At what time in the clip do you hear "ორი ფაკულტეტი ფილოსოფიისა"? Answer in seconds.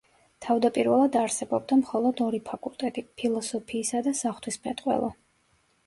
2.29-4.05